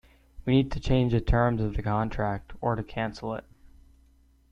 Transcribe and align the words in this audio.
We 0.47 0.53
need 0.55 0.71
to 0.71 0.79
change 0.79 1.11
the 1.11 1.21
terms 1.21 1.61
of 1.61 1.75
the 1.75 1.83
contract, 1.83 2.53
or 2.59 2.75
to 2.75 2.81
cancel 2.81 3.35
it 3.35 3.43